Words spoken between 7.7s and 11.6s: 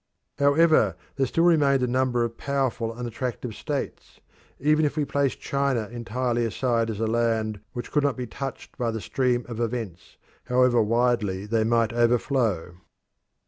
which could not be touched by the stream of events, however widely